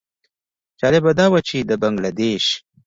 [0.79, 2.45] جالبه دا وه چې د بنګله دېش.